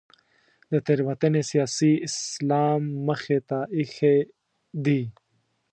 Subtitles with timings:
[0.69, 4.15] دا تېروتنې سیاسي اسلام مخې ته اېښې
[4.85, 5.01] دي.